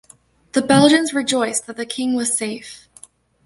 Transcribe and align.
The 0.53 0.63
Belgians 0.63 1.13
rejoiced 1.13 1.67
that 1.67 1.77
the 1.77 1.85
king 1.85 2.15
was 2.15 2.35
safe. 2.35 2.87